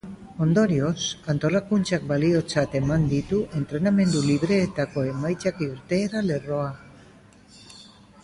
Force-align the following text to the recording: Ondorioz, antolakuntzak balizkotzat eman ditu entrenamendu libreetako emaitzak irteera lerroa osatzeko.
Ondorioz, 0.43 1.01
antolakuntzak 1.33 2.07
balizkotzat 2.11 2.77
eman 2.79 3.03
ditu 3.11 3.41
entrenamendu 3.59 4.23
libreetako 4.31 5.03
emaitzak 5.11 5.61
irteera 5.69 6.23
lerroa 6.31 6.65
osatzeko. 6.73 7.99